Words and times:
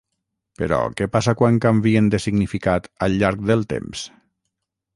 Però 0.61 0.79
què 1.01 1.07
passa 1.15 1.35
quan 1.41 1.59
canvien 1.67 2.09
de 2.15 2.21
significat 2.25 2.89
al 3.09 3.19
llarg 3.25 3.45
del 3.51 3.65
temps? 3.75 4.07